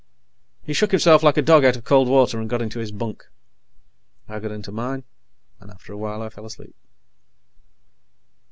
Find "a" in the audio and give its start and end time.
1.37-1.43, 5.93-5.97